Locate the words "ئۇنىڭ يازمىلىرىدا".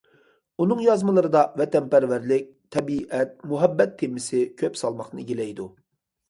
0.63-1.43